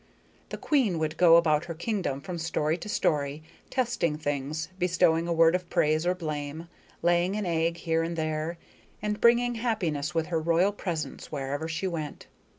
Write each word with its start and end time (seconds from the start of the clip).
The 0.49 0.57
queen 0.57 0.97
would 0.97 1.15
go 1.15 1.35
about 1.35 1.65
her 1.65 1.75
kingdom 1.75 2.21
from 2.21 2.39
story 2.39 2.75
to 2.75 2.89
story, 2.89 3.43
testing 3.69 4.17
things, 4.17 4.69
bestowing 4.79 5.27
a 5.27 5.31
word 5.31 5.53
of 5.53 5.69
praise 5.69 6.07
or 6.07 6.15
blame, 6.15 6.67
laying 7.03 7.35
an 7.35 7.45
egg 7.45 7.77
here 7.77 8.01
and 8.01 8.15
there, 8.17 8.57
and 8.99 9.21
bringing 9.21 9.53
happiness 9.61 10.15
with 10.15 10.25
her 10.29 10.41
royal 10.41 10.71
presence 10.71 11.31
wherever 11.31 11.67
she 11.67 11.85
went. 11.85 12.25